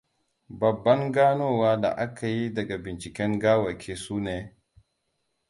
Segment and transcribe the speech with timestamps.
[0.49, 4.55] Babban ganowa da aka yi daga binciken gawaki sune: